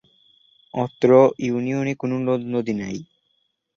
[0.73, 1.09] অত্র
[1.39, 2.97] ইউনিয়নে কোন নদ-নদী নাই।